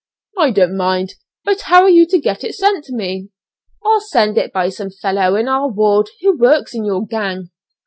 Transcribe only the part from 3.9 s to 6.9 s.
send it by some fellow in our ward who works in